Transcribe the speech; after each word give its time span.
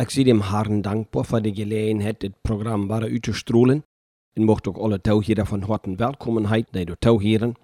Ik 0.00 0.10
zie 0.10 0.24
dem 0.24 0.40
Herrn 0.40 0.80
dankbaar 0.80 1.24
voor 1.24 1.42
de 1.42 1.54
gelegenheid 1.54 2.20
dit 2.20 2.32
programma 2.40 2.86
waar 2.86 3.02
uit 3.02 3.22
te 3.22 3.32
stroelen. 3.32 3.84
En 4.32 4.42
mocht 4.44 4.66
alle 4.78 5.00
touwheren 5.00 5.46
van 5.46 5.62
harten 5.62 5.96
welkommenheid 5.96 6.72
naar 6.72 6.84
de 6.84 6.96
touwheren. 6.98 7.54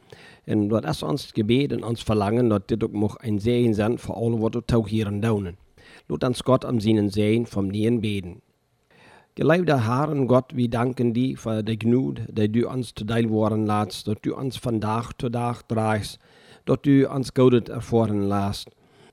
En 0.45 0.69
dat 0.69 0.85
is 0.85 1.03
ons 1.03 1.31
gebed 1.33 1.73
en 1.73 1.85
ons 1.85 2.03
verlangen 2.03 2.49
dat 2.49 2.69
dit 2.69 2.85
ook 2.85 2.93
mag 2.93 3.15
een 3.19 3.41
zegen 3.41 3.75
zijn 3.75 3.99
voor 3.99 4.15
alle 4.15 4.39
wat 4.39 4.53
de 4.53 4.65
touwheren 4.65 5.21
doen. 5.21 5.57
Laat 6.07 6.25
ons 6.25 6.41
God 6.41 6.65
om 6.65 6.81
zijn 6.81 7.11
zegen 7.11 7.47
van 7.47 7.67
nien 7.67 8.01
beden. 8.01 8.41
Geliefde 9.35 9.81
Herren 9.81 10.29
Gott, 10.29 10.53
we 10.53 10.69
danken 10.69 11.13
die 11.13 11.39
voor 11.39 11.65
de 11.65 11.75
genoeg 11.79 12.13
die 12.33 12.51
du 12.51 12.83
te 12.93 13.05
deel 13.05 13.27
worden 13.27 13.67
laat, 13.67 14.05
dat 14.05 14.19
du 14.21 14.31
ons 14.31 14.59
vandaag 14.59 15.13
tot 15.13 15.33
dag 15.33 15.63
draagt, 15.67 16.19
dat 16.65 16.83
du 16.83 17.05
ons 17.05 17.31
godet 17.35 17.69
ervaren 17.69 18.25
laat. 18.25 18.65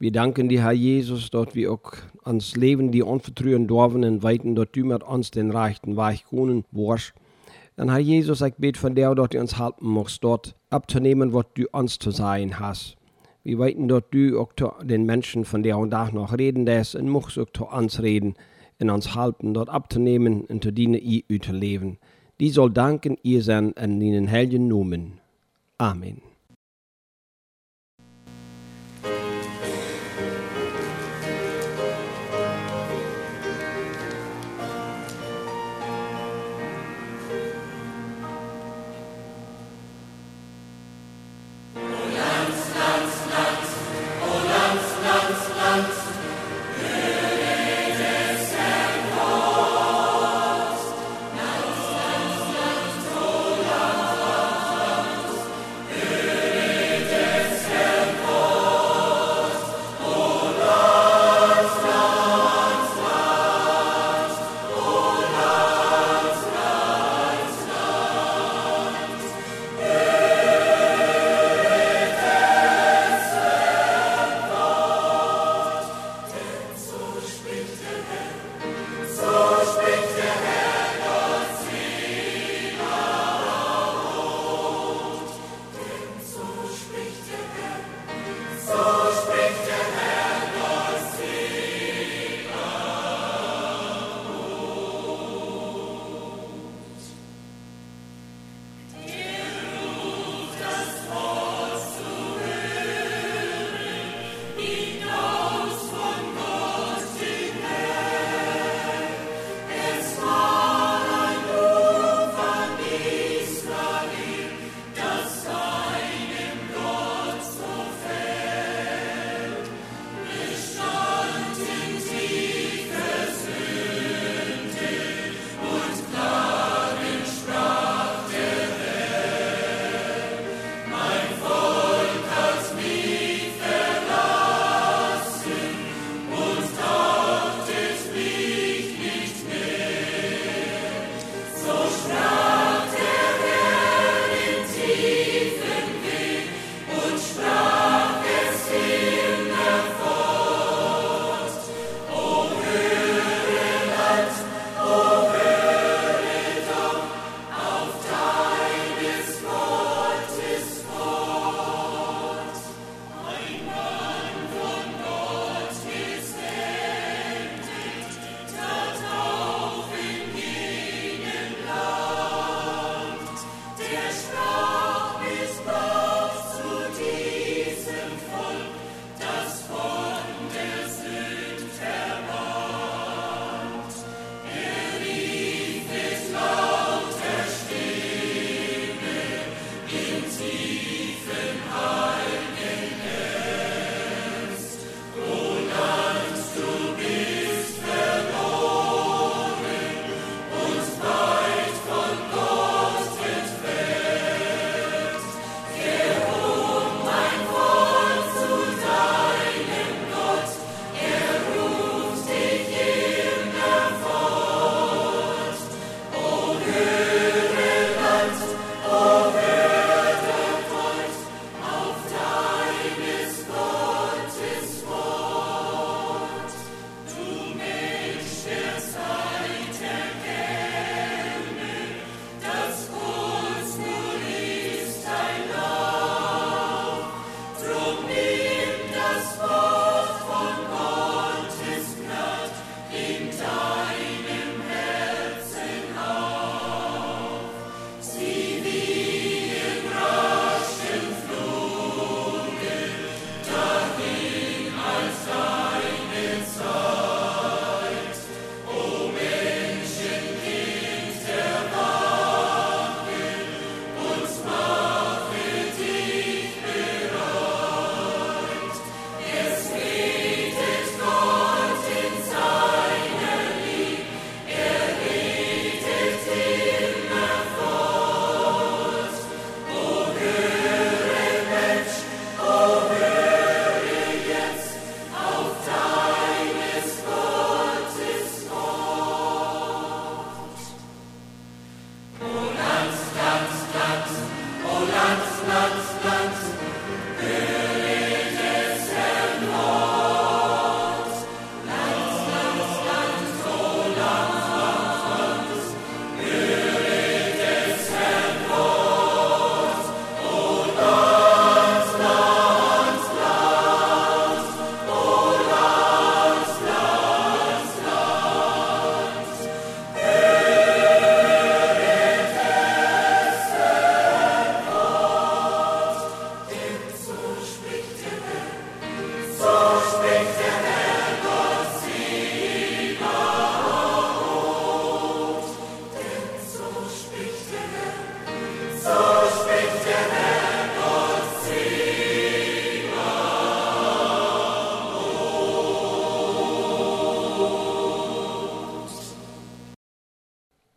We 0.04 0.10
danken 0.10 0.48
die 0.48 0.60
Herr 0.60 0.76
Jezus, 0.76 1.30
dat 1.30 1.54
we 1.54 1.68
ook 1.68 1.98
ons 2.24 2.56
leven 2.56 2.90
die 2.90 3.06
onvertrouwen 3.06 3.66
dorven 3.66 4.04
en 4.04 4.20
weten 4.20 4.54
dat 4.54 4.76
u 4.76 4.86
met 4.86 5.04
ons 5.04 5.30
den 5.30 5.52
rechten 5.52 5.96
weg 5.96 6.24
kunnen 6.24 6.66
worst. 6.70 7.14
En 7.76 7.90
Herr 7.90 8.02
Jezus, 8.02 8.42
ik 8.42 8.54
bid 8.58 8.78
van 8.78 8.94
jou 8.94 9.16
dat 9.16 9.34
u 9.34 9.40
ons 9.40 9.56
helpen 9.56 9.88
mocht, 9.88 10.22
dort 10.22 10.56
nemen 11.00 11.30
wat 11.30 11.48
du 11.54 11.68
ons 11.72 11.98
te 11.98 12.12
zijn 12.12 12.52
hast. 12.52 12.96
We 13.42 13.56
weten 13.56 13.88
dat 13.88 14.04
du 14.10 14.48
zu 14.56 14.72
den 14.86 15.06
Menschen 15.06 15.46
von 15.46 15.62
der 15.62 15.90
dag 15.90 16.12
nog 16.12 16.36
reden 16.36 16.64
des 16.64 16.96
en 16.96 17.10
mocht 17.10 17.38
ook 17.38 17.50
zu 17.52 17.64
ons 17.72 17.98
reden 17.98 18.36
en 18.78 18.92
ons 18.92 19.14
helpen 19.14 19.52
dat 19.52 19.70
op 19.70 19.88
te 19.88 20.00
nemen 20.00 20.44
en 20.48 20.60
te 20.60 20.74
dienen 20.74 21.12
i 21.12 21.24
u 21.28 21.40
te 21.40 21.54
leven. 21.54 22.00
Die 22.36 22.52
soll 22.52 22.72
danken 22.72 23.18
ihr 23.22 23.50
en 23.50 23.74
in 24.02 24.12
den 24.12 24.28
heiligen 24.28 24.68
noemen. 24.68 25.20
Amen. 25.76 26.33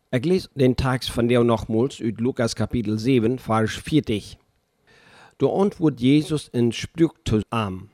Ich 0.09 0.23
lese 0.23 0.47
den 0.55 0.77
Text 0.77 1.09
von 1.09 1.27
der 1.27 1.43
nochmals 1.43 1.99
uit 2.01 2.21
Lukas 2.21 2.55
Kapitel 2.55 2.97
7, 2.97 3.39
Vers 3.39 3.71
40. 3.71 4.37
Da 5.37 5.47
antwortet 5.47 5.99
Jesus 5.99 6.47
in 6.47 6.71
Sprüch 6.71 7.11
zu 7.25 7.41
am. 7.49 7.89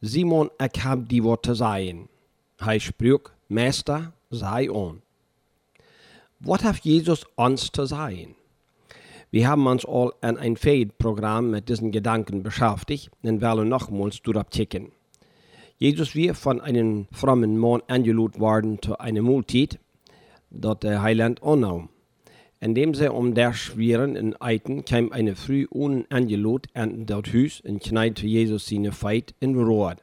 Simon, 0.00 0.48
ich 0.58 0.82
hab 0.82 1.06
die 1.10 1.22
Worte 1.22 1.54
sagen. 1.54 2.08
Hij 2.58 2.80
spricht, 2.80 3.32
Meister, 3.48 4.14
sei 4.30 4.70
on. 4.70 5.02
Was 6.38 6.64
hat 6.64 6.78
Jesus 6.78 7.26
uns 7.36 7.70
zu 7.70 7.84
sagen? 7.84 8.36
Wir 9.30 9.46
haben 9.46 9.66
uns 9.66 9.84
all 9.84 10.14
an 10.22 10.38
ein 10.38 10.56
Fade-Programm 10.56 11.50
mit 11.50 11.68
diesen 11.68 11.92
Gedanken 11.92 12.42
beschäftigt 12.42 13.10
und 13.22 13.42
wollen 13.42 13.68
nochmals 13.68 14.22
durchchecken. 14.22 14.92
Jesus 15.76 16.14
wir 16.14 16.34
von 16.34 16.62
einem 16.62 17.06
frommen 17.12 17.58
Mann 17.58 17.82
angelut 17.86 18.40
worden 18.40 18.80
zu 18.80 18.98
einer 18.98 19.20
Multit, 19.20 19.78
dort 20.50 20.82
der 20.82 21.02
Heiland 21.02 21.42
annahm. 21.42 21.88
Indem 22.60 22.94
sie 22.94 23.10
um 23.10 23.34
der 23.34 23.54
schweren 23.54 24.16
in 24.16 24.36
Eiten 24.36 24.84
kam 24.84 25.12
eine 25.12 25.34
früh 25.34 25.66
unangelut 25.70 26.66
an 26.74 27.06
dort 27.06 27.32
Hus 27.32 27.60
und 27.62 27.82
kneidte 27.82 28.26
Jesus 28.26 28.66
seine 28.66 28.92
Feit 28.92 29.34
in 29.40 29.56
Rot. 29.56 29.96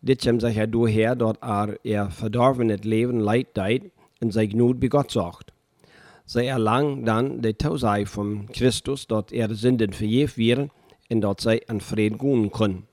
Dit 0.00 0.22
kam 0.22 0.38
sich 0.38 0.56
daher, 0.56 1.16
dort 1.16 1.42
er 1.42 1.76
ihr 1.82 2.10
verdorbenes 2.10 2.84
Leben 2.84 3.18
leid 3.18 3.48
deid 3.54 3.90
und 4.20 4.32
sei 4.32 4.46
Gnut 4.46 4.78
bei 4.78 4.86
Gott 4.86 5.10
sagt. 5.10 5.52
Sie 6.24 6.46
erlang 6.46 7.04
dann 7.04 7.42
die 7.42 7.54
Tausei 7.54 8.06
vom 8.06 8.46
Christus, 8.52 9.06
dort 9.06 9.32
er 9.32 9.52
Sünden 9.54 9.92
verjeft 9.92 10.38
wären 10.38 10.70
und 11.10 11.22
dort 11.22 11.40
sei 11.40 11.62
an 11.68 11.80
Frieden 11.80 12.18
gehen 12.18 12.52
können. 12.52 12.86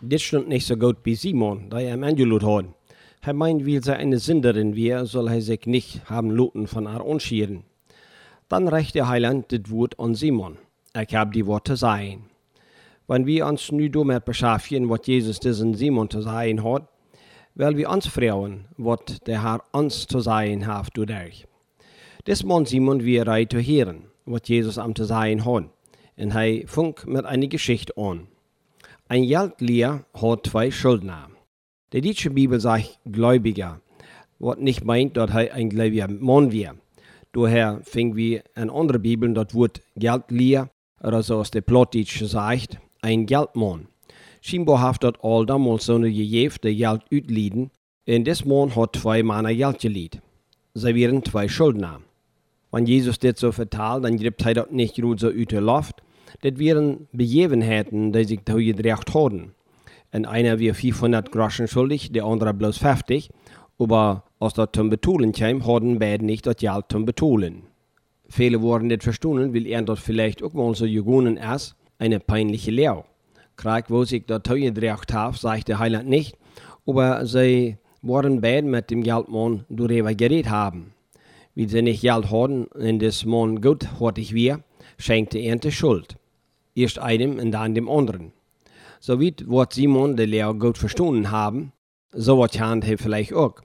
Dit 0.00 0.20
stond 0.20 0.48
nicht 0.48 0.66
so 0.66 0.76
gut 0.76 1.02
bei 1.04 1.14
Simon, 1.14 1.70
da 1.70 1.78
er 1.78 1.94
im 1.94 2.02
angelut 2.02 2.42
hat. 2.42 2.66
Er 3.24 3.34
meint, 3.34 3.64
weil 3.64 3.82
sie 3.84 3.96
eine 3.96 4.18
Sünderin 4.18 4.74
wäre, 4.74 5.06
soll 5.06 5.28
er 5.28 5.40
sich 5.40 5.66
nicht 5.66 6.10
haben 6.10 6.30
luten 6.30 6.66
von 6.66 6.86
ihr 6.86 7.04
unschieren. 7.04 7.62
Dann 8.48 8.66
reicht 8.66 8.96
der 8.96 9.08
Heiland 9.08 9.52
das 9.52 9.70
Wort 9.70 9.98
an 10.00 10.16
Simon. 10.16 10.58
Ich 11.00 11.14
hab 11.14 11.32
die 11.32 11.46
Worte 11.46 11.76
sein. 11.76 12.24
Wenn 13.06 13.24
wir 13.24 13.46
uns 13.46 13.70
nu 13.70 13.88
damit 13.88 14.24
beschäftigen, 14.24 14.90
was 14.90 15.06
Jesus 15.06 15.38
diesen 15.38 15.74
Simon 15.74 16.10
zu 16.10 16.20
sagen 16.20 16.64
hat, 16.64 16.88
weil 17.54 17.76
wir 17.76 17.90
uns 17.90 18.08
fragen, 18.08 18.64
was 18.76 19.20
der 19.24 19.44
Herr 19.44 19.62
uns 19.70 20.08
zu 20.08 20.18
sagen 20.18 20.66
hat 20.66 20.88
dadurch. 20.94 21.46
Des 22.26 22.42
Mann 22.42 22.66
Simon 22.66 23.04
wir 23.04 23.26
rei 23.28 23.44
zu 23.44 23.60
hören, 23.60 24.06
was 24.26 24.42
Jesus 24.46 24.78
am 24.78 24.96
zu 24.96 25.04
sagen 25.04 25.44
hat. 25.44 25.70
Und 26.16 26.34
er 26.34 26.66
fängt 26.66 27.06
mit 27.06 27.24
einer 27.24 27.46
Geschichte 27.46 27.96
an. 27.96 28.26
Ein 29.08 29.28
Geldlehr 29.28 30.04
hat 30.12 30.46
zwei 30.48 30.72
Schuldner. 30.72 31.31
Die 31.92 32.00
deutsche 32.00 32.30
Bibel 32.30 32.58
sagt 32.58 32.98
Gläubiger, 33.04 33.82
was 34.38 34.56
nicht 34.56 34.82
meint, 34.82 35.14
dass 35.18 35.30
er 35.30 35.52
ein 35.52 35.68
gläubiger 35.68 36.08
Mann 36.08 36.50
wäre. 36.50 36.76
Daher 37.32 37.82
fing 37.84 38.16
wir 38.16 38.44
in 38.56 38.70
andere 38.70 38.98
Bibeln 38.98 39.34
das 39.34 39.54
Wort 39.54 39.82
Geldlehr, 39.96 40.70
oder 41.02 41.22
so 41.22 41.36
aus 41.36 41.50
der 41.50 41.60
Plattdeutsch 41.60 42.22
sagt, 42.24 42.78
ein 43.02 43.26
Geldmann. 43.26 43.88
Scheinbar 44.40 44.80
hat 44.80 45.04
dort 45.04 45.22
all 45.22 45.44
damals 45.44 45.84
so 45.84 45.96
eine 45.96 46.10
der 46.10 46.74
Geld 46.74 47.02
utlieden, 47.12 47.70
und 48.08 48.24
des 48.24 48.46
Mann 48.46 48.74
hat 48.74 48.96
zwei 48.96 49.22
Männer 49.22 49.54
Geld 49.54 49.80
geliehen. 49.80 50.22
Sie 50.72 50.94
wären 50.94 51.22
zwei 51.22 51.46
Schuldner. 51.46 52.00
Wenn 52.70 52.86
Jesus 52.86 53.18
das 53.18 53.38
so 53.38 53.52
vertelt, 53.52 54.04
dann 54.04 54.16
gibt 54.16 54.46
er 54.46 54.54
das 54.54 54.70
nicht 54.70 54.98
gut 54.98 55.20
so 55.20 55.28
ut 55.28 55.52
Luft. 55.52 56.02
Das 56.40 56.56
wären 56.56 57.06
Begebenheiten, 57.12 58.12
die 58.12 58.24
sich 58.24 58.40
da 58.46 58.54
gedreht 58.54 59.12
haben. 59.12 59.52
Und 60.12 60.26
einer 60.26 60.58
wir 60.58 60.74
500 60.74 61.32
Groschen 61.32 61.68
schuldig, 61.68 62.12
der 62.12 62.24
andere 62.24 62.52
bloß 62.52 62.78
50. 62.78 63.30
Aber 63.78 64.24
als 64.38 64.54
das 64.54 64.68
zum 64.74 64.90
Betonen 64.90 65.32
kam, 65.32 65.66
hatten 65.66 65.98
beide 65.98 66.24
nicht 66.24 66.46
das 66.46 66.56
Geld 66.56 66.84
zum 66.90 67.06
Betonen. 67.06 67.62
Viele 68.28 68.60
wurden 68.62 68.88
nicht 68.88 69.02
verstanden, 69.02 69.54
weil 69.54 69.66
er 69.66 69.82
dort 69.82 69.98
vielleicht 69.98 70.42
auch 70.42 70.52
mal 70.52 70.74
so 70.74 70.84
gegangen 70.84 71.36
ist, 71.36 71.76
eine 71.98 72.20
peinliche 72.20 72.70
Lehre. 72.70 73.04
Krieg, 73.56 73.86
wo 73.88 74.04
sich 74.04 74.24
das 74.26 74.42
gedreht 74.42 75.12
hat, 75.12 75.36
sagt 75.36 75.68
der 75.68 75.78
Heiland 75.78 76.08
nicht, 76.08 76.36
aber 76.86 77.24
sie 77.26 77.76
waren 78.02 78.40
beide 78.40 78.66
mit 78.66 78.90
dem 78.90 79.02
Geldmann 79.02 79.64
darüber 79.68 80.14
geredet 80.14 80.50
haben. 80.50 80.94
Wie 81.54 81.68
sie 81.68 81.82
nicht 81.82 82.02
Geld 82.02 82.30
hatten 82.30 82.64
und 82.64 83.00
das 83.00 83.24
Mann 83.24 83.60
guthortig 83.60 84.34
wir, 84.34 84.64
schenkte 84.98 85.38
er 85.38 85.56
die 85.56 85.70
Schuld. 85.70 86.16
Erst 86.74 86.98
einem 86.98 87.38
und 87.38 87.52
dann 87.52 87.74
dem 87.74 87.88
anderen. 87.88 88.32
So 89.04 89.20
weit 89.20 89.48
wird 89.48 89.72
Simon 89.72 90.16
der 90.16 90.28
Lehrer 90.28 90.54
gut 90.54 90.78
verstanden 90.78 91.32
haben, 91.32 91.72
so 92.12 92.38
wird 92.38 92.60
Hand 92.60 92.86
er 92.86 92.98
vielleicht 92.98 93.32
auch. 93.32 93.56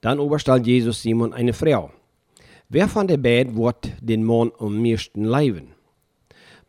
Dann 0.00 0.18
oberstellt 0.18 0.66
Jesus 0.66 1.02
Simon 1.02 1.34
eine 1.34 1.52
Frau. 1.52 1.90
Wer 2.70 2.88
von 2.88 3.06
der 3.06 3.18
beiden 3.18 3.58
wird 3.58 3.92
den 4.00 4.24
Mann 4.24 4.52
am 4.58 4.82
meisten 4.82 5.24
leiden? 5.24 5.74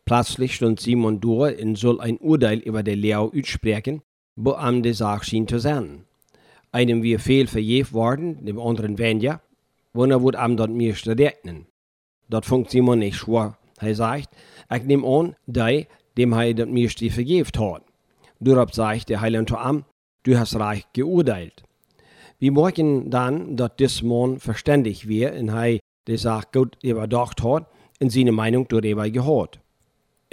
Plötzlich 0.03 0.55
stund 0.55 0.81
Simon 0.81 1.21
durch 1.21 1.57
und 1.63 1.77
soll 1.77 2.01
ein 2.01 2.17
Urteil 2.17 2.59
über 2.59 2.83
die 2.83 2.95
Lehrer 2.95 3.31
aussprechen, 3.33 4.01
wo 4.35 4.51
am 4.55 4.83
die 4.83 4.91
Sache 4.91 5.23
schien 5.23 5.47
zu 5.47 5.59
sein. 5.59 6.03
Einem 6.73 7.03
wir 7.03 7.17
viel 7.17 7.47
verjeft 7.47 7.93
worden, 7.93 8.43
dem 8.43 8.59
anderen 8.59 8.97
weniger, 8.97 9.39
wonach 9.93 10.21
wird 10.21 10.35
am 10.35 10.57
dort 10.57 10.71
meiste 10.71 11.17
rechnen. 11.17 11.65
Dort 12.27 12.45
funkt 12.45 12.71
Simon 12.71 12.99
nicht 12.99 13.15
schwor. 13.15 13.57
Er 13.79 13.95
sagt, 13.95 14.35
ich 14.69 14.83
nehme 14.83 15.07
an, 15.07 15.37
der, 15.45 15.85
dem 16.17 16.33
er 16.33 16.53
das 16.53 16.67
meiste 16.67 17.09
verjeft 17.09 17.57
hat. 17.57 17.83
Darauf 18.43 18.73
sagt 18.73 19.09
der 19.09 19.21
Heiland 19.21 19.51
am, 19.51 19.85
du 20.23 20.37
hast 20.37 20.55
reich 20.55 20.85
geurteilt. 20.93 21.63
Wir 22.39 22.51
merken 22.51 23.11
dann, 23.11 23.55
dass 23.55 23.73
das 23.77 24.01
Mann 24.01 24.39
verständig 24.39 25.07
wird 25.07 25.39
und 25.39 25.49
er 25.49 25.79
die 26.07 26.17
Sache 26.17 26.47
gut 26.51 26.75
überdacht 26.81 27.43
hat 27.43 27.67
und 27.99 28.11
seine 28.11 28.31
Meinung 28.31 28.67
darüber 28.67 29.07
gehört. 29.11 29.59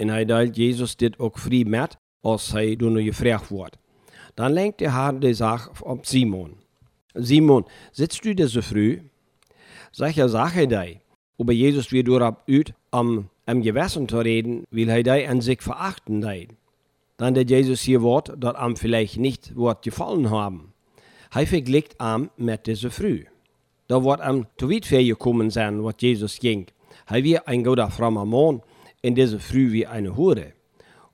Und 0.01 0.09
er 0.09 0.27
teilt 0.27 0.57
Jesus 0.57 0.97
das 0.97 1.19
auch 1.19 1.37
frei 1.37 1.63
mit, 1.67 1.99
als 2.23 2.51
er 2.55 2.75
nur 2.77 3.03
gefragt 3.03 3.51
wird. 3.51 3.77
Dann 4.35 4.53
lenkt 4.53 4.81
der 4.81 4.95
Herr 4.95 5.13
die 5.13 5.35
Sache 5.35 5.69
auf 5.85 5.99
Simon. 6.07 6.55
Simon, 7.13 7.65
sitzt 7.91 8.25
du 8.25 8.33
da 8.33 8.47
so 8.47 8.63
früh? 8.63 9.01
Sicher 9.91 10.29
Sache 10.29 10.67
dei. 10.67 11.01
Aber 11.37 11.53
Jesus 11.53 11.91
wird 11.91 12.07
darauf 12.07 12.37
üt, 12.47 12.73
am, 12.89 13.29
am 13.45 13.61
Gewissen 13.61 14.09
zu 14.09 14.17
reden, 14.17 14.63
will 14.71 14.89
er 14.89 15.03
dei 15.03 15.29
an 15.29 15.41
sich 15.41 15.61
verachten 15.61 16.21
dei. 16.21 16.47
Dann 17.19 17.33
der 17.33 17.43
Jesus 17.43 17.81
hier 17.81 18.01
Wort, 18.01 18.31
dort 18.37 18.55
am 18.55 18.77
vielleicht 18.77 19.17
nicht 19.17 19.53
Wort 19.57 19.83
gefallen 19.83 20.29
haben. 20.29 20.73
Er 21.33 21.45
vergleicht 21.45 21.99
am 21.99 22.29
mit 22.37 22.65
dieser 22.65 22.91
früh. 22.91 23.25
Da 23.89 24.05
wird 24.05 24.21
am 24.21 24.47
zu 24.57 24.69
weit 24.69 24.87
gekommen 24.87 25.49
sein, 25.49 25.83
was 25.83 25.95
Jesus 25.99 26.39
ging. 26.39 26.67
Er 27.07 27.21
wird 27.21 27.45
ein 27.45 27.65
guter 27.65 27.91
frommer 27.91 28.23
Mann, 28.23 28.61
in 29.01 29.15
dieser 29.15 29.39
früh 29.39 29.73
wie 29.73 29.85
eine 29.85 30.15
Hure. 30.15 30.53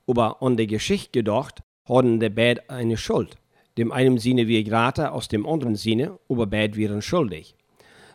Aber 0.06 0.40
an 0.42 0.56
der 0.56 0.68
Geschichte 0.68 1.10
gedacht, 1.10 1.64
hatten 1.88 2.20
der 2.20 2.30
beide 2.30 2.70
eine 2.70 2.96
Schuld. 2.96 3.36
Dem 3.76 3.90
einen 3.90 4.18
Sinne 4.18 4.46
wir 4.46 4.62
gerade, 4.62 5.10
aus 5.10 5.26
dem 5.26 5.44
anderen 5.44 5.74
Sinne, 5.74 6.20
aber 6.28 6.46
beide 6.46 6.76
wären 6.76 7.02
schuldig. 7.02 7.56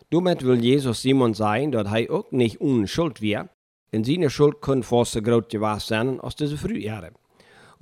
Damit 0.08 0.46
will 0.46 0.64
Jesus 0.64 1.02
Simon 1.02 1.34
sagen, 1.34 1.72
dass 1.72 1.92
er 1.92 2.10
auch 2.10 2.32
nicht 2.32 2.58
ohne 2.58 2.88
Schuld 2.88 3.20
wäre, 3.20 3.50
denn 3.92 4.02
seine 4.02 4.30
Schuld 4.30 4.62
kann 4.62 4.82
fast 4.82 5.12
so 5.12 5.20
groß 5.20 5.48
gewesen 5.48 5.80
sein 5.80 6.20
als 6.20 6.36
diese 6.36 6.56
Frühjahre. 6.56 7.12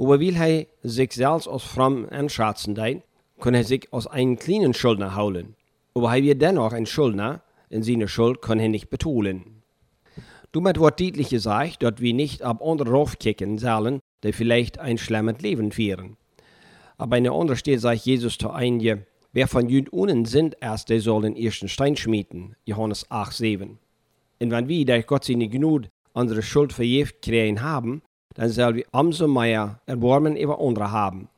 Weil 0.02 0.34
er 0.34 0.66
sich 0.82 1.12
selbst 1.12 1.46
als 1.46 1.62
fromm 1.62 2.08
anschätzen 2.08 2.74
dein, 2.74 3.02
kann 3.38 3.52
er 3.52 3.64
sich 3.64 3.92
aus 3.92 4.06
einem 4.06 4.38
kleinen 4.38 4.72
Schuldner 4.72 5.14
holen. 5.14 5.56
Aber 5.94 6.16
er 6.16 6.22
wird 6.22 6.40
dennoch 6.40 6.72
ein 6.72 6.86
Schuldner, 6.86 7.42
und 7.68 7.82
seine 7.82 8.08
Schuld 8.08 8.40
kann 8.40 8.58
er 8.58 8.70
nicht 8.70 8.88
betonen. 8.88 9.62
Damit 10.52 10.80
wird 10.80 11.00
deutlich 11.00 11.28
gesagt, 11.28 11.82
dass 11.82 12.00
wir 12.00 12.14
nicht 12.14 12.40
ab 12.40 12.62
andere 12.64 12.90
raufkicken 12.90 13.58
sollen, 13.58 14.00
die 14.24 14.32
vielleicht 14.32 14.78
ein 14.78 14.96
schlimmes 14.96 15.42
Leben 15.42 15.70
führen. 15.70 16.16
Aber 16.96 17.18
in 17.18 17.24
der 17.24 17.34
anderen 17.34 17.58
steht, 17.58 17.82
sagt 17.82 18.06
Jesus 18.06 18.38
zu 18.38 18.50
einigen, 18.50 19.04
wer 19.34 19.48
von 19.48 19.68
Jüd 19.68 19.92
ohne 19.92 20.24
sind 20.24 20.56
erst, 20.62 20.88
der 20.88 21.02
soll 21.02 21.20
den 21.20 21.36
ersten 21.36 21.68
Stein 21.68 21.98
schmieden. 21.98 22.56
Johannes 22.64 23.10
8, 23.10 23.34
7. 23.34 23.78
Und 24.40 24.50
wenn 24.50 24.66
wir 24.66 24.86
durch 24.86 25.06
Gott 25.06 25.24
seine 25.24 25.50
Gnade 25.50 25.90
unsere 26.14 26.40
Schuld 26.40 26.72
verjeft 26.72 27.20
kriegen 27.20 27.60
haben, 27.60 28.00
dann 28.34 28.48
sollen 28.48 28.76
wir 28.76 28.84
umso 28.92 29.26
mehr 29.26 29.80
Erbarmen 29.86 30.36
über 30.36 30.60
andere 30.60 30.90
haben. 30.90 31.28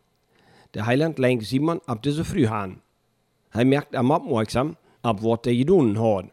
Der 0.75 0.87
Heiland 0.87 1.19
lenkt 1.19 1.45
Simon 1.45 1.81
ab 1.87 2.03
diese 2.03 2.25
früh 2.25 2.47
an. 2.47 2.81
Er 3.53 3.65
merkt 3.65 3.95
am 3.95 4.11
aufmerksam, 4.11 4.77
ab 5.03 5.23
was 5.23 5.41
er 5.45 5.55
getan 5.55 5.99
hat. 6.01 6.27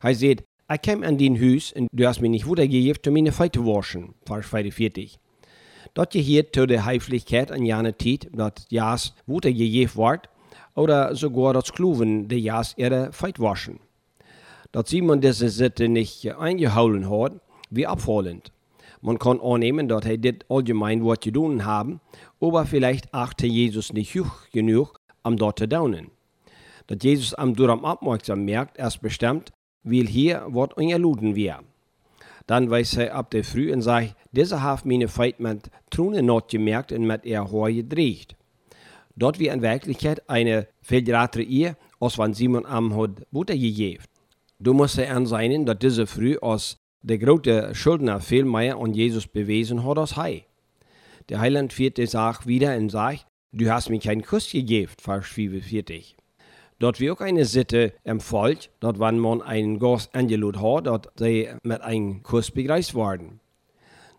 Er 0.00 0.14
sagt, 0.14 0.44
ich 0.72 0.82
kam 0.82 1.02
an 1.02 1.18
dein 1.18 1.40
Haus 1.40 1.72
und 1.72 1.88
du 1.92 2.06
hast 2.06 2.20
mir 2.20 2.28
nicht 2.28 2.48
weitergegeben, 2.48 3.00
um 3.06 3.12
meine 3.12 3.32
Feite 3.32 3.60
zu 3.60 3.66
waschen. 3.66 4.14
Vers 4.26 4.46
44. 4.46 5.18
Dort 5.94 6.12
gehört 6.12 6.54
zu 6.54 6.66
der 6.66 6.84
Heiflichkeit 6.84 7.52
an 7.52 7.64
jene 7.64 7.96
Zeit, 7.96 8.28
dass 8.32 8.66
jas 8.68 9.14
weitergegeben 9.26 9.94
wird, 9.96 10.28
oder 10.74 11.14
sogar 11.14 11.52
das 11.52 11.72
Kluven 11.72 12.28
der 12.28 12.40
jas 12.40 12.74
ihre 12.76 13.12
Feit 13.12 13.38
waschen. 13.38 13.78
Dass 14.72 14.90
Simon 14.90 15.20
diese 15.20 15.48
Sitte 15.48 15.88
nicht 15.88 16.34
eingehauen 16.34 17.08
hat, 17.08 17.34
wie 17.70 17.86
abfallend. 17.86 18.50
Man 19.04 19.18
kann 19.18 19.38
annehmen, 19.38 19.86
dass 19.86 20.06
er 20.06 20.16
das 20.16 20.48
allgemein 20.48 21.04
was 21.04 21.20
getan 21.20 21.66
haben, 21.66 22.00
aber 22.40 22.64
vielleicht 22.64 23.12
achte 23.12 23.46
Jesus 23.46 23.92
nicht 23.92 24.14
hoch 24.14 24.48
genug, 24.50 24.98
am 25.22 25.36
dort 25.36 25.58
zu 25.58 25.68
daunen. 25.68 26.10
Dass 26.86 27.02
Jesus 27.02 27.34
am 27.34 27.54
Duram 27.54 27.84
aufmerksam 27.84 28.46
merkt, 28.46 28.78
erst 28.78 29.02
bestimmt, 29.02 29.52
will 29.82 30.06
hier 30.06 30.46
wat 30.48 30.78
onjeluden 30.78 31.34
wir. 31.34 31.58
Dan 32.46 32.70
wees 32.70 32.94
hij 32.94 33.14
op 33.14 33.30
de 33.30 33.44
früh 33.44 33.72
en 33.72 33.82
zei, 33.82 34.14
deze 34.30 34.58
heeft 34.58 34.84
mijn 34.84 35.08
feit 35.08 35.38
met 35.38 35.68
troenen 35.88 36.24
not 36.24 36.44
gemerkt 36.50 36.92
en 36.92 37.06
met 37.06 37.26
er 37.26 37.48
hoor 37.48 37.70
gedreigd. 37.70 38.34
Dort 39.14 39.36
wie 39.36 39.50
in 39.50 39.60
Wirklichkeit 39.60 40.28
eine 40.28 40.66
größere 40.82 41.42
Ehe, 41.42 41.76
als 41.98 42.16
wann 42.16 42.34
Simon 42.34 42.66
am 42.66 42.92
hat 42.92 43.30
Butter 43.30 43.58
gegeben. 43.58 44.04
Du 44.58 44.72
musst 44.72 44.98
er 44.98 45.26
sein, 45.26 45.66
dass 45.66 45.78
diese 45.78 46.06
früh 46.06 46.38
als 46.40 46.83
der 47.04 47.18
große 47.18 47.74
Schuldner 47.74 48.20
mehr 48.44 48.78
an 48.78 48.94
Jesus 48.94 49.26
bewiesen 49.26 49.84
hat 49.84 49.98
als 49.98 50.16
hei. 50.16 50.46
Der 51.28 51.38
Heiland 51.38 51.76
die 51.76 52.06
Sache 52.06 52.46
wieder 52.46 52.74
und 52.76 52.88
sagt, 52.88 53.26
du 53.52 53.70
hast 53.70 53.90
mir 53.90 53.98
keinen 53.98 54.22
Kuss 54.22 54.50
gegeben, 54.50 54.90
Vers 54.98 55.26
44. 55.26 56.16
Dort 56.78 57.00
wie 57.00 57.10
auch 57.10 57.20
eine 57.20 57.44
Sitte 57.44 57.92
im 58.04 58.20
Volk, 58.20 58.70
dort 58.80 58.98
wann 58.98 59.18
man 59.18 59.42
einen 59.42 59.78
Gast 59.78 60.14
angelud 60.14 60.56
hat, 60.56 60.86
dort 60.86 61.12
sie 61.16 61.50
mit 61.62 61.82
einem 61.82 62.22
Kuss 62.22 62.50
begreist 62.50 62.94
worden. 62.94 63.40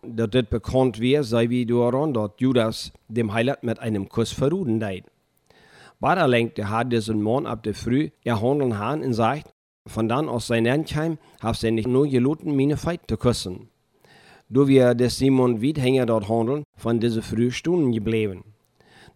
Dort 0.02 0.36
das 0.36 0.44
bekannt 0.44 1.00
wird, 1.00 1.24
sei 1.24 1.50
wie 1.50 1.66
daran, 1.66 2.14
dort 2.14 2.40
Judas 2.40 2.92
dem 3.08 3.32
Heiland 3.32 3.64
mit 3.64 3.80
einem 3.80 4.08
Kuss 4.08 4.30
verruden 4.30 4.78
deit. 4.78 5.04
Bader 5.98 6.28
lenkte 6.28 6.70
hat 6.70 6.92
diesen 6.92 7.20
Mann 7.20 7.46
ab 7.46 7.64
der 7.64 7.74
Früh 7.74 8.10
er 8.22 8.40
handeln 8.40 8.78
han 8.78 9.02
und 9.02 9.14
sagt, 9.14 9.52
von 9.86 10.08
dann 10.08 10.28
aus 10.28 10.48
sein 10.48 10.66
Endheim 10.66 11.18
habt 11.40 11.62
ihr 11.62 11.70
nicht 11.70 11.88
nur 11.88 12.06
geluten, 12.06 12.56
meine 12.56 12.76
Feit 12.76 13.02
zu 13.08 13.16
küssen. 13.16 13.68
Du 14.48 14.68
wir 14.68 14.94
des 14.94 15.18
Simon 15.18 15.60
Wiedhänger 15.60 16.06
dort 16.06 16.28
handeln, 16.28 16.62
von 16.76 17.00
diese 17.00 17.22
früh 17.22 17.50
Stunden 17.50 17.92
geblieben. 17.92 18.44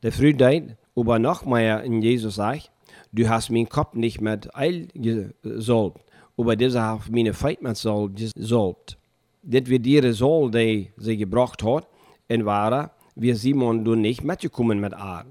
Der 0.02 0.12
früh 0.12 0.34
deit, 0.34 0.76
aber 0.96 1.18
noch 1.18 1.44
mehr 1.44 1.82
in 1.84 2.02
Jesus 2.02 2.36
sagt, 2.36 2.70
du 3.12 3.28
hast 3.28 3.50
meinen 3.50 3.68
Kopf 3.68 3.94
nicht 3.94 4.20
mit 4.20 4.54
Eil 4.56 4.88
gesalbt, 4.94 6.04
aber 6.36 6.56
dieser 6.56 6.86
hat 6.86 7.10
meine 7.10 7.34
Feit 7.34 7.62
mit 7.62 7.76
Salb 7.76 8.16
gesalbt. 8.16 8.98
Das 9.42 9.66
wird 9.66 9.86
ihre 9.86 10.12
Soll, 10.12 10.50
die 10.50 10.90
sie 10.96 11.16
gebracht 11.16 11.62
hat, 11.62 11.86
und 12.28 12.44
war, 12.44 12.92
wir 13.14 13.36
Simon 13.36 13.84
du 13.84 13.94
nicht 13.94 14.24
mitgekommen 14.24 14.80
mit 14.80 14.94
A. 14.94 15.24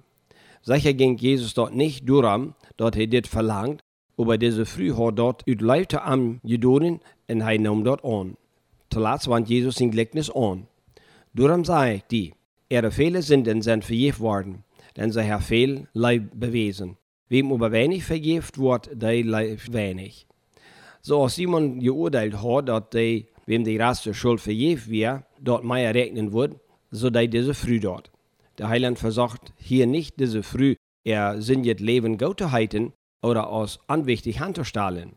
Sicher 0.62 0.94
ging 0.94 1.18
Jesus 1.18 1.54
dort 1.54 1.76
nicht 1.76 2.08
durch, 2.08 2.50
dort 2.78 2.96
er 2.98 3.08
das 3.08 3.30
verlangt, 3.30 3.82
aber 4.20 4.38
diese 4.38 4.66
früh 4.66 4.94
hat 4.94 5.18
dort 5.18 5.48
ut 5.48 5.62
Leute 5.62 6.04
am 6.04 6.42
gedonen 6.44 7.00
und 7.30 7.42
er 7.42 7.60
nahm 7.60 7.86
dort 7.86 8.04
an. 8.04 8.36
Zuletzt 8.92 9.30
wand 9.30 9.50
Jesus 9.50 9.76
sein 9.76 9.92
Gleichnis 9.92 10.30
an. 10.30 10.68
Darum 11.34 11.64
ich 11.94 12.04
die, 12.12 12.34
ihre 12.68 12.92
Fehler 12.92 13.22
sind 13.22 13.48
in 13.48 13.62
sind 13.62 13.86
vergeben 13.86 14.20
worden, 14.20 14.64
denn 14.98 15.12
sie 15.12 15.32
haben 15.32 15.42
viel 15.42 15.88
Leib 15.94 16.32
bewiesen. 16.34 16.98
Wem 17.30 17.54
aber 17.54 17.72
wenig 17.72 18.04
vergift 18.04 18.60
wird, 18.60 18.90
der 18.92 19.24
lebt 19.24 19.72
wenig. 19.72 20.28
So 21.02 21.24
als 21.24 21.36
Simon 21.36 21.80
geurteilt 21.80 22.44
hat, 22.44 22.68
dass 22.68 22.90
die, 22.90 23.28
wem 23.46 23.64
die 23.64 23.78
Rest 23.78 24.14
Schuld 24.14 24.42
vergift 24.42 24.90
wird, 24.90 25.24
dort 25.40 25.64
mehr 25.64 25.96
rechnen 25.96 26.34
wird, 26.34 26.58
so 26.92 27.10
dass 27.10 27.30
diese 27.30 27.54
früh 27.54 27.80
dort. 27.80 28.12
Der 28.58 28.68
Heiland 28.68 29.00
versagt 29.00 29.54
hier 29.56 29.88
nicht 29.88 30.20
diese 30.20 30.44
früh, 30.44 30.76
er 31.06 31.42
sind 31.42 31.64
jetzt 31.64 31.80
Leben 31.80 32.18
Gottheiten 32.18 32.92
oder 33.22 33.50
aus 33.50 33.80
anwichtig 33.88 34.40
Handstahlen. 34.40 35.14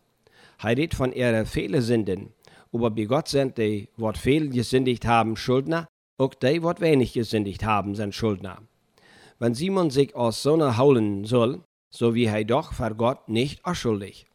Er 0.59 0.71
redet 0.71 0.95
von 0.95 1.13
ihrer 1.13 1.45
Fehler 1.47 1.83
sinden, 1.83 2.33
aber 2.73 2.91
bei 2.91 3.05
Gott 3.05 3.29
sind 3.29 3.59
die, 3.59 3.89
wat 3.97 4.19
viel 4.19 4.51
gesündigt 4.51 5.07
haben, 5.07 5.37
Schuldner, 5.37 5.89
auch 6.19 6.35
die, 6.35 6.63
wat 6.63 6.81
wenig 6.81 7.13
gesündigt 7.13 7.65
haben, 7.65 7.95
sind 7.95 8.15
Schuldner. 8.15 8.59
Wenn 9.39 9.55
Simon 9.55 9.91
sich 9.91 10.15
aus 10.15 10.43
so 10.43 10.55
einer 10.55 10.79
holen 10.79 11.25
soll, 11.25 11.63
so 11.91 12.15
wie 12.15 12.27
er 12.27 12.45
doch 12.45 12.73
vor 12.73 12.95
Gott 12.95 13.29
nicht 13.29 13.61
schuldig. 13.75 14.27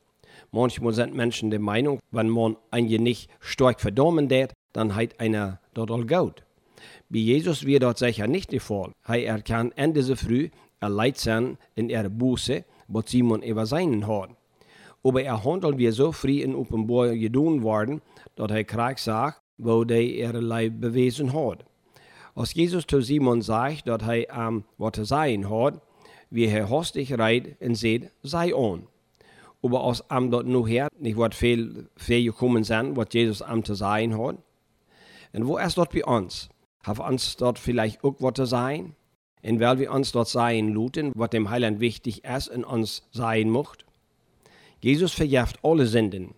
Manchmal 0.52 0.94
sind 0.94 1.16
Menschen 1.16 1.50
der 1.50 1.60
Meinung, 1.60 2.00
wenn 2.12 2.30
man 2.30 2.58
einen 2.72 3.04
nicht 3.04 3.30
stark 3.40 3.82
verdammen 3.82 4.30
wird, 4.30 4.54
dann 4.74 4.96
hat 4.96 5.20
einer 5.20 5.60
dort 5.74 5.92
all 5.92 6.06
gut. 6.06 6.44
Bei 7.10 7.20
Jesus 7.20 7.66
wird 7.66 7.84
dort 7.84 7.98
sicher 7.98 8.28
nicht 8.28 8.52
der 8.52 8.62
Fall. 8.62 8.92
Er 9.08 9.26
erkannt 9.26 9.74
Ende 9.76 10.04
so 10.04 10.16
früh, 10.16 10.50
er 10.80 10.90
leid 10.90 11.18
sein 11.18 11.58
in 11.76 11.90
ihrer 11.90 12.10
Buße, 12.10 12.64
was 12.88 13.06
Simon 13.08 13.42
über 13.42 13.66
seinen 13.66 14.08
hat. 14.08 14.30
Aber 15.04 15.24
er 15.24 15.44
handelt 15.44 15.78
wie 15.78 15.92
so 15.92 16.12
früh 16.12 16.42
in 16.42 16.56
Offenbar 16.56 17.16
gedun 17.16 17.64
worden, 17.64 18.02
dass 18.36 18.52
er 18.52 18.64
Krieg 18.64 19.00
sagt, 19.00 19.42
wo 19.58 19.84
der 19.84 20.02
ihre 20.02 20.40
Leib 20.40 20.80
bewiesen 20.80 21.34
hat. 21.34 21.66
Als 22.36 22.54
Jesus 22.54 22.86
zu 22.86 23.02
Simon 23.02 23.42
sagt, 23.42 23.88
dass 23.88 24.02
er 24.08 24.32
am 24.34 24.64
er 24.80 25.06
sein 25.06 25.50
hat, 25.50 25.82
wie 26.30 26.46
er 26.46 26.70
hostig 26.70 27.18
reit 27.18 27.60
und 27.62 27.76
sieht, 27.76 28.12
sei 28.22 28.54
on. 28.54 28.88
Aber 29.64 29.84
als 29.84 30.08
am 30.12 30.30
dort 30.30 30.46
nur 30.46 30.68
her 30.68 30.88
nicht 31.00 31.18
wat 31.18 31.34
viel, 31.34 31.90
viel 31.96 32.26
gekommen 32.26 32.64
sind, 32.64 32.96
was 32.96 33.08
Jesus 33.12 33.42
am 33.42 33.64
zu 33.64 33.74
sein 33.74 34.18
hat. 34.18 34.38
Und 35.34 35.48
wo 35.48 35.58
ist 35.58 35.78
dort 35.78 35.92
bei 35.92 36.06
uns? 36.06 36.50
Haben 36.84 37.14
uns 37.14 37.38
dort 37.38 37.60
vielleicht 37.60 38.04
auch 38.04 38.16
was 38.20 38.34
zu 38.34 38.46
sein? 38.46 38.96
Und 39.48 39.62
weil 39.62 39.80
wir 39.80 39.94
uns 39.94 40.12
dort 40.12 40.28
sein 40.28 40.70
luten, 40.70 41.14
was 41.16 41.30
dem 41.30 41.50
Heiland 41.50 41.80
wichtig 41.80 42.26
ist 42.26 42.50
und 42.50 42.66
uns 42.66 43.04
sein 43.14 43.50
macht? 43.50 43.86
Jesus 44.82 45.14
verjährt 45.14 45.60
alle 45.64 45.86
Sünden. 45.86 46.34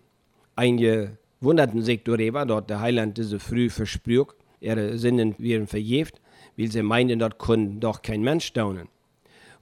Einige 0.54 1.18
wunderten 1.40 1.82
sich 1.82 2.04
darüber, 2.04 2.46
dort 2.46 2.70
der 2.70 2.80
Heiland 2.80 3.18
diese 3.18 3.40
früh 3.40 3.68
versprüht, 3.68 4.28
ihre 4.60 4.96
Sünden 4.96 5.34
werden 5.38 5.66
verjährt, 5.66 6.20
weil 6.56 6.70
sie 6.70 6.82
meinen, 6.82 7.18
dort 7.18 7.40
können 7.40 7.80
doch 7.80 8.02
kein 8.02 8.22
Mensch 8.22 8.46
staunen. 8.46 8.88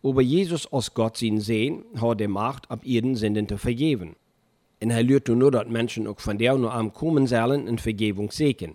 Aber 0.03 0.21
Jesus 0.21 0.71
als 0.71 0.93
Gott 0.93 1.17
sein 1.17 1.41
sehen, 1.41 1.85
hat 1.99 2.21
die 2.21 2.29
Macht, 2.29 2.71
ab 2.71 2.81
ihren 2.85 3.15
Sünden 3.15 3.49
zu 3.49 3.57
vergeben. 3.57 4.17
Und 4.83 4.91
er 4.91 5.03
lehrt 5.03 5.29
nur, 5.29 5.51
dass 5.51 5.69
Menschen 5.69 6.07
auch 6.07 6.21
von 6.21 6.37
der 6.37 6.57
nur 6.59 6.75
am 6.75 6.93
kommen 6.93 7.27
sollen 7.27 7.67
in 7.67 7.79
Vergebung 7.79 8.31
sehen. 8.31 8.75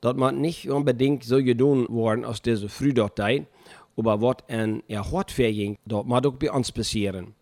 Dort 0.00 0.16
man 0.16 0.40
nicht 0.40 0.68
unbedingt 0.68 1.22
so 1.22 1.36
getan 1.42 1.88
worden 1.88 2.24
aus 2.24 2.42
dieser 2.42 2.68
Frühdortei, 2.68 3.46
aber 3.96 4.20
was 4.20 4.36
ein 4.48 4.82
Erhortferien, 4.88 5.76
dort 5.86 6.06
mag 6.06 6.26
auch 6.26 6.36
bei 6.36 6.50
uns 6.50 6.72
passieren. 6.72 7.34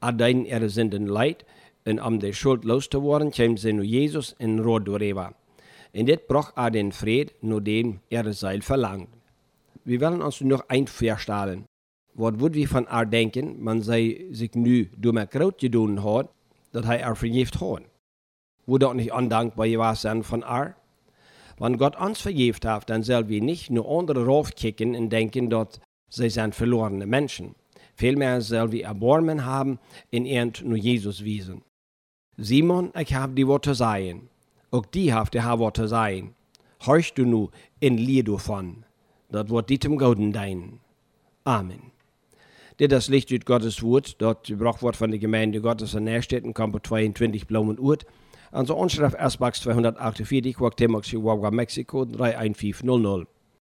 Allein 0.00 0.44
ihre 0.44 0.68
Sünden 0.68 1.06
leid, 1.06 1.44
und 1.84 1.98
um 2.00 2.20
die 2.20 2.32
Schuld 2.32 2.64
loszuwerden, 2.64 3.30
kämen 3.30 3.56
sie 3.56 3.72
nur 3.72 3.84
Jesus 3.84 4.34
in 4.38 4.60
Rot 4.60 4.86
darüber. 4.86 5.34
Und 5.94 6.08
das 6.08 6.20
braucht 6.28 6.56
er 6.56 6.70
den 6.70 6.92
Fried, 6.92 7.34
nur 7.42 7.60
den 7.60 8.00
er 8.08 8.32
Seil 8.32 8.62
verlangt. 8.62 9.08
Wir 9.84 10.00
werden 10.00 10.22
uns 10.22 10.40
noch 10.40 10.64
ein 10.68 10.86
verstellen. 10.86 11.64
Was 12.14 12.38
wird 12.38 12.54
wir 12.54 12.68
von 12.68 12.86
er 12.86 13.06
denken, 13.06 13.62
man 13.62 13.82
sei 13.82 14.26
sich 14.30 14.54
nu 14.54 14.86
dummer 14.96 15.26
Kraut 15.26 15.58
gedoen 15.58 16.04
hat, 16.04 16.28
dat 16.72 16.84
hij 16.84 17.00
er 17.00 17.16
vergift 17.16 17.60
hat? 17.60 17.82
Wurde 18.66 18.88
auch 18.88 18.94
nicht 18.94 19.12
undankbar 19.12 19.66
gewesen 19.66 20.22
von 20.22 20.42
er? 20.42 20.76
Wenn 21.58 21.78
Gott 21.78 21.96
uns 22.00 22.20
vergift 22.20 22.64
hat, 22.64 22.88
dann 22.90 23.02
soll 23.02 23.28
wir 23.28 23.40
nicht 23.40 23.70
nur 23.70 23.88
andere 23.88 24.24
raufkicken 24.24 24.94
und 24.94 25.10
denken, 25.10 25.50
dass 25.50 25.80
sie 26.12 26.30
sind 26.30 26.54
verlorene 26.54 27.06
Menschen. 27.06 27.54
Vielmehr 27.94 28.40
soll 28.40 28.72
wir 28.72 28.84
Erbarmen 28.84 29.44
haben 29.44 29.78
in 30.10 30.26
ihnen 30.26 30.52
nur 30.64 30.76
Jesus 30.76 31.24
wiesen. 31.24 31.62
Simon, 32.36 32.92
ich 32.98 33.14
hab 33.14 33.34
die 33.34 33.46
Worte 33.46 33.74
sein. 33.74 34.28
Auch 34.70 34.86
die 34.86 35.12
habt 35.12 35.34
die 35.34 35.38
Worte 35.38 35.88
sein. 35.88 36.34
Horchst 36.86 37.16
du 37.16 37.24
nu 37.24 37.50
in 37.80 37.96
Lied 37.96 38.28
davon. 38.28 38.84
Das 39.30 39.48
wird 39.48 39.70
diesem 39.70 39.96
Goden 39.98 40.32
dein. 40.32 40.80
Amen. 41.44 41.92
Dit 42.78 42.92
is 42.92 43.08
Licht 43.08 43.30
uit 43.32 43.46
Gottes 43.46 43.82
Woord, 43.82 44.20
dat 44.20 44.46
gebracht 44.46 44.80
wordt 44.80 44.96
van 44.96 45.10
de 45.10 45.18
gemeente 45.18 45.60
Gottes 45.60 45.94
in 45.94 46.04
Närstetten, 46.04 46.52
Campo 46.52 46.78
22, 46.78 47.46
Blaumen 47.46 47.78
Oert. 47.78 48.04
An 48.50 48.66
so 48.66 48.74
Onschrift 48.74 49.14
Ersbachs 49.14 49.60
248, 49.60 50.56
Guatemala, 50.56 51.02
Chihuahua, 51.02 51.50
Mexiko 51.50 52.04
31500. 52.04 53.26